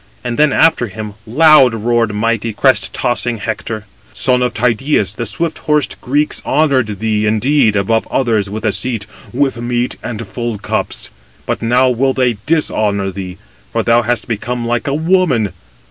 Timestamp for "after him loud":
0.51-1.75